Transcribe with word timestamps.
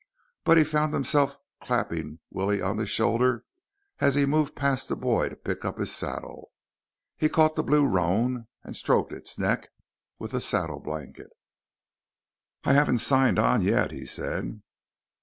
_But 0.43 0.57
he 0.57 0.63
found 0.63 0.95
himself 0.95 1.37
clapping 1.61 2.17
Willie 2.31 2.59
on 2.59 2.77
the 2.77 2.87
shoulder 2.87 3.45
as 3.99 4.15
he 4.15 4.25
moved 4.25 4.55
past 4.55 4.89
the 4.89 4.95
boy 4.95 5.29
to 5.29 5.35
pick 5.35 5.63
up 5.63 5.77
his 5.77 5.93
saddle. 5.95 6.49
He 7.17 7.29
caught 7.29 7.53
the 7.55 7.61
blue 7.61 7.87
roan 7.87 8.47
and 8.63 8.75
stroked 8.75 9.13
its 9.13 9.37
neck 9.37 9.69
with 10.17 10.31
the 10.31 10.41
saddle 10.41 10.79
blanket. 10.79 11.29
"I 12.63 12.73
haven't 12.73 12.97
signed 12.97 13.37
on 13.37 13.61
yet," 13.61 13.91
he 13.91 14.07
said. 14.07 14.63